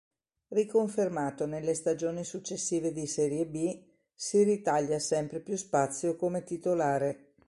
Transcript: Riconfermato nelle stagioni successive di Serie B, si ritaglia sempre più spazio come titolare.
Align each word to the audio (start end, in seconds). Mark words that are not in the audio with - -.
Riconfermato 0.47 1.45
nelle 1.45 1.75
stagioni 1.75 2.23
successive 2.23 2.91
di 2.91 3.05
Serie 3.05 3.45
B, 3.45 3.83
si 4.15 4.41
ritaglia 4.41 4.97
sempre 4.97 5.41
più 5.41 5.55
spazio 5.55 6.15
come 6.15 6.41
titolare. 6.43 7.35